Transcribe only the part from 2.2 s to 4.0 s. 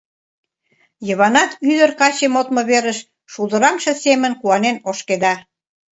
модмо верыш шулдыраҥше